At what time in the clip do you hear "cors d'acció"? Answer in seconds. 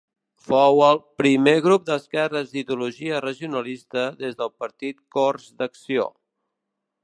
5.19-6.11